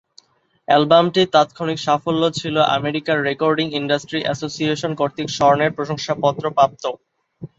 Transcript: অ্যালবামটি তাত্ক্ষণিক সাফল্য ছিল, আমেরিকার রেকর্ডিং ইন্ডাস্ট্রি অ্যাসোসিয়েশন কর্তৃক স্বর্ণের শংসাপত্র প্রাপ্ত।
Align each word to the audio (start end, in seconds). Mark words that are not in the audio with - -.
অ্যালবামটি 0.67 1.21
তাত্ক্ষণিক 1.33 1.77
সাফল্য 1.79 2.23
ছিল, 2.39 2.55
আমেরিকার 2.77 3.17
রেকর্ডিং 3.29 3.67
ইন্ডাস্ট্রি 3.79 4.19
অ্যাসোসিয়েশন 4.23 4.91
কর্তৃক 4.99 5.27
স্বর্ণের 5.37 5.71
শংসাপত্র 5.81 6.43
প্রাপ্ত। 6.57 6.83